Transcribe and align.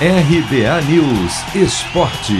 RBA 0.00 0.82
News 0.90 1.54
Esporte. 1.54 2.34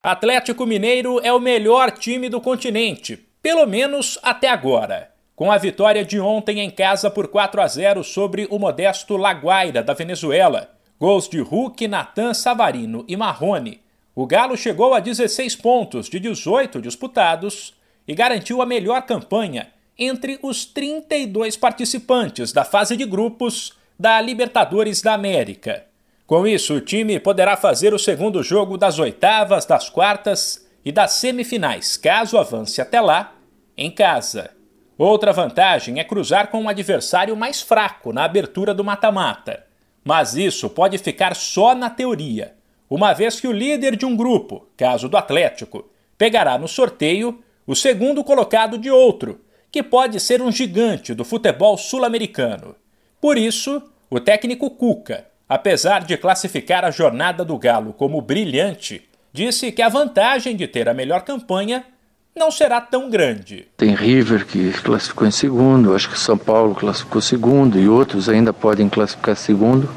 Atlético 0.00 0.64
Mineiro 0.64 1.18
é 1.24 1.32
o 1.32 1.40
melhor 1.40 1.90
time 1.90 2.28
do 2.28 2.40
continente, 2.40 3.16
pelo 3.42 3.66
menos 3.66 4.16
até 4.22 4.48
agora. 4.48 5.10
Com 5.34 5.50
a 5.50 5.58
vitória 5.58 6.04
de 6.04 6.20
ontem 6.20 6.60
em 6.60 6.70
casa 6.70 7.10
por 7.10 7.26
4 7.26 7.60
a 7.60 7.66
0 7.66 8.04
sobre 8.04 8.46
o 8.48 8.56
modesto 8.56 9.16
Laguaira 9.16 9.82
da 9.82 9.92
Venezuela, 9.92 10.70
gols 11.00 11.28
de 11.28 11.40
Hulk, 11.40 11.88
Natan, 11.88 12.32
Savarino 12.32 13.04
e 13.08 13.16
Marrone, 13.16 13.80
o 14.14 14.24
Galo 14.24 14.56
chegou 14.56 14.94
a 14.94 15.00
16 15.00 15.56
pontos 15.56 16.08
de 16.08 16.20
18 16.20 16.80
disputados 16.80 17.74
e 18.06 18.14
garantiu 18.14 18.62
a 18.62 18.66
melhor 18.66 19.02
campanha 19.02 19.72
entre 19.98 20.38
os 20.40 20.64
32 20.64 21.56
participantes 21.56 22.52
da 22.52 22.64
fase 22.64 22.96
de 22.96 23.04
grupos 23.04 23.72
da 24.04 24.20
Libertadores 24.20 25.00
da 25.00 25.14
América. 25.14 25.86
Com 26.26 26.46
isso, 26.46 26.74
o 26.74 26.80
time 26.82 27.18
poderá 27.18 27.56
fazer 27.56 27.94
o 27.94 27.98
segundo 27.98 28.42
jogo 28.42 28.76
das 28.76 28.98
oitavas, 28.98 29.64
das 29.64 29.88
quartas 29.88 30.68
e 30.84 30.92
das 30.92 31.12
semifinais, 31.12 31.96
caso 31.96 32.36
avance 32.36 32.82
até 32.82 33.00
lá, 33.00 33.32
em 33.74 33.90
casa. 33.90 34.50
Outra 34.98 35.32
vantagem 35.32 36.00
é 36.00 36.04
cruzar 36.04 36.48
com 36.48 36.60
um 36.60 36.68
adversário 36.68 37.34
mais 37.34 37.62
fraco 37.62 38.12
na 38.12 38.24
abertura 38.24 38.74
do 38.74 38.84
mata-mata. 38.84 39.64
Mas 40.04 40.34
isso 40.34 40.68
pode 40.68 40.98
ficar 40.98 41.34
só 41.34 41.74
na 41.74 41.88
teoria, 41.88 42.54
uma 42.90 43.14
vez 43.14 43.40
que 43.40 43.48
o 43.48 43.52
líder 43.52 43.96
de 43.96 44.04
um 44.04 44.14
grupo, 44.14 44.68
caso 44.76 45.08
do 45.08 45.16
Atlético, 45.16 45.90
pegará 46.18 46.58
no 46.58 46.68
sorteio 46.68 47.42
o 47.66 47.74
segundo 47.74 48.22
colocado 48.22 48.76
de 48.76 48.90
outro, 48.90 49.40
que 49.72 49.82
pode 49.82 50.20
ser 50.20 50.42
um 50.42 50.52
gigante 50.52 51.14
do 51.14 51.24
futebol 51.24 51.78
sul-americano. 51.78 52.76
Por 53.18 53.38
isso, 53.38 53.82
o 54.14 54.20
técnico 54.20 54.70
Cuca, 54.70 55.24
apesar 55.48 56.04
de 56.04 56.16
classificar 56.16 56.84
a 56.84 56.92
jornada 56.92 57.44
do 57.44 57.58
Galo 57.58 57.92
como 57.92 58.22
brilhante, 58.22 59.02
disse 59.32 59.72
que 59.72 59.82
a 59.82 59.88
vantagem 59.88 60.54
de 60.54 60.68
ter 60.68 60.88
a 60.88 60.94
melhor 60.94 61.22
campanha 61.22 61.84
não 62.32 62.48
será 62.48 62.80
tão 62.80 63.10
grande. 63.10 63.66
Tem 63.76 63.92
River 63.92 64.46
que 64.46 64.70
classificou 64.70 65.26
em 65.26 65.32
segundo, 65.32 65.96
acho 65.96 66.08
que 66.08 66.16
São 66.16 66.38
Paulo 66.38 66.76
classificou 66.76 67.20
segundo 67.20 67.76
e 67.76 67.88
outros 67.88 68.28
ainda 68.28 68.52
podem 68.52 68.88
classificar 68.88 69.34
segundo. 69.34 69.90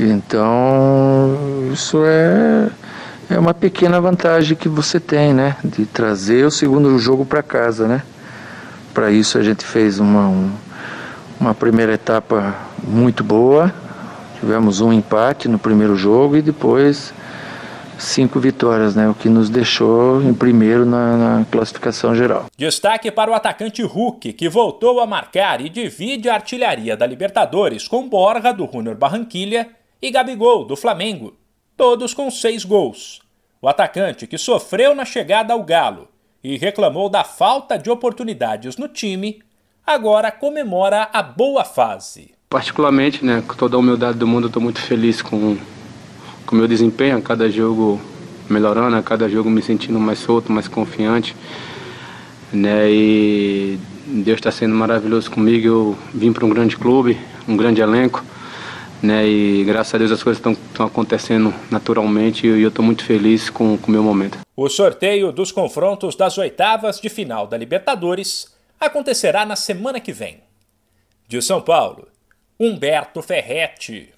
Então, 0.00 1.68
isso 1.70 2.02
é, 2.02 2.70
é 3.28 3.38
uma 3.38 3.52
pequena 3.52 4.00
vantagem 4.00 4.56
que 4.56 4.70
você 4.70 4.98
tem, 4.98 5.34
né? 5.34 5.54
De 5.62 5.84
trazer 5.84 6.46
o 6.46 6.50
segundo 6.50 6.98
jogo 6.98 7.26
para 7.26 7.42
casa, 7.42 7.86
né? 7.86 8.02
Para 8.94 9.10
isso 9.10 9.36
a 9.36 9.42
gente 9.42 9.66
fez 9.66 9.98
uma, 9.98 10.28
um, 10.28 10.50
uma 11.38 11.54
primeira 11.54 11.92
etapa 11.92 12.74
muito 12.82 13.22
boa. 13.22 13.72
Tivemos 14.38 14.80
um 14.80 14.92
empate 14.92 15.48
no 15.48 15.58
primeiro 15.58 15.96
jogo 15.96 16.36
e 16.36 16.42
depois 16.42 17.12
cinco 17.98 18.38
vitórias, 18.38 18.94
né? 18.94 19.08
O 19.08 19.14
que 19.14 19.28
nos 19.28 19.48
deixou 19.48 20.22
em 20.22 20.34
primeiro 20.34 20.84
na, 20.84 21.16
na, 21.16 21.44
classificação 21.46 22.14
geral. 22.14 22.46
Destaque 22.56 23.10
para 23.10 23.30
o 23.30 23.34
atacante 23.34 23.82
Hulk, 23.82 24.32
que 24.34 24.48
voltou 24.48 25.00
a 25.00 25.06
marcar 25.06 25.60
e 25.60 25.68
divide 25.68 26.28
a 26.28 26.34
artilharia 26.34 26.96
da 26.96 27.06
Libertadores 27.06 27.88
com 27.88 28.08
Borja 28.08 28.52
do 28.52 28.68
Junior 28.70 28.96
Barranquilha 28.96 29.70
e 30.00 30.10
Gabigol 30.10 30.64
do 30.64 30.76
Flamengo, 30.76 31.34
todos 31.76 32.12
com 32.12 32.30
seis 32.30 32.64
gols. 32.64 33.20
O 33.60 33.68
atacante 33.68 34.26
que 34.26 34.36
sofreu 34.36 34.94
na 34.94 35.04
chegada 35.04 35.54
ao 35.54 35.62
Galo 35.62 36.08
e 36.44 36.56
reclamou 36.56 37.08
da 37.08 37.24
falta 37.24 37.78
de 37.78 37.90
oportunidades 37.90 38.76
no 38.76 38.88
time 38.88 39.40
agora 39.86 40.30
comemora 40.30 41.08
a 41.12 41.22
boa 41.22 41.64
fase. 41.64 42.35
Particularmente, 42.48 43.24
né, 43.24 43.42
com 43.46 43.54
toda 43.54 43.76
a 43.76 43.78
humildade 43.78 44.18
do 44.18 44.26
mundo, 44.26 44.46
estou 44.46 44.62
muito 44.62 44.80
feliz 44.80 45.20
com 45.20 45.56
o 46.50 46.54
meu 46.54 46.68
desempenho, 46.68 47.18
a 47.18 47.20
cada 47.20 47.50
jogo 47.50 48.00
melhorando, 48.48 48.96
a 48.96 49.02
cada 49.02 49.28
jogo 49.28 49.50
me 49.50 49.60
sentindo 49.60 49.98
mais 49.98 50.20
solto, 50.20 50.52
mais 50.52 50.68
confiante. 50.68 51.34
Né, 52.52 52.90
e 52.90 53.78
Deus 54.06 54.38
está 54.38 54.52
sendo 54.52 54.74
maravilhoso 54.74 55.30
comigo. 55.30 55.66
Eu 55.66 55.98
vim 56.14 56.32
para 56.32 56.46
um 56.46 56.48
grande 56.48 56.76
clube, 56.76 57.18
um 57.48 57.56
grande 57.56 57.80
elenco. 57.80 58.24
Né, 59.02 59.26
e 59.28 59.64
graças 59.64 59.94
a 59.94 59.98
Deus 59.98 60.10
as 60.12 60.22
coisas 60.22 60.40
estão 60.40 60.86
acontecendo 60.86 61.52
naturalmente 61.70 62.46
e 62.46 62.62
eu 62.62 62.68
estou 62.68 62.84
muito 62.84 63.04
feliz 63.04 63.50
com 63.50 63.74
o 63.74 63.90
meu 63.90 64.02
momento. 64.02 64.38
O 64.56 64.68
sorteio 64.70 65.32
dos 65.32 65.52
confrontos 65.52 66.16
das 66.16 66.38
oitavas 66.38 66.98
de 66.98 67.08
final 67.10 67.46
da 67.46 67.58
Libertadores 67.58 68.54
acontecerá 68.80 69.44
na 69.44 69.56
semana 69.56 70.00
que 70.00 70.12
vem. 70.12 70.38
De 71.28 71.42
São 71.42 71.60
Paulo, 71.60 72.08
Humberto 72.58 73.20
Ferretti. 73.20 74.15